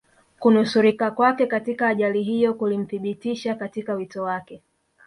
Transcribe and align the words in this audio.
kunusurika 0.39 1.11
kwake 1.11 1.45
katika 1.47 1.87
ajali 1.87 2.23
hiyo 2.23 2.53
kulimthibitisha 2.53 3.55
katika 3.55 3.93
wito 3.93 4.23
wake 4.23 4.61